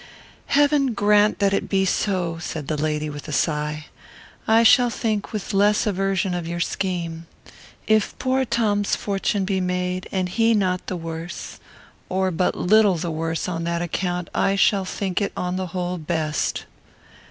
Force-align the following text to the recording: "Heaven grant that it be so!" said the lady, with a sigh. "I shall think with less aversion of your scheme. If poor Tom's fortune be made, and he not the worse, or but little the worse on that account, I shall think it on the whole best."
"Heaven 0.47 0.93
grant 0.95 1.37
that 1.37 1.53
it 1.53 1.69
be 1.69 1.85
so!" 1.85 2.39
said 2.41 2.67
the 2.67 2.75
lady, 2.75 3.07
with 3.07 3.27
a 3.27 3.31
sigh. 3.31 3.85
"I 4.47 4.63
shall 4.63 4.89
think 4.89 5.31
with 5.31 5.53
less 5.53 5.85
aversion 5.85 6.33
of 6.33 6.47
your 6.47 6.59
scheme. 6.59 7.27
If 7.85 8.17
poor 8.17 8.43
Tom's 8.43 8.95
fortune 8.95 9.45
be 9.45 9.61
made, 9.61 10.09
and 10.11 10.27
he 10.27 10.55
not 10.55 10.87
the 10.87 10.97
worse, 10.97 11.59
or 12.09 12.31
but 12.31 12.55
little 12.55 12.95
the 12.95 13.11
worse 13.11 13.47
on 13.47 13.63
that 13.65 13.83
account, 13.83 14.31
I 14.33 14.55
shall 14.55 14.85
think 14.85 15.21
it 15.21 15.33
on 15.37 15.55
the 15.55 15.67
whole 15.67 15.99
best." 15.99 16.65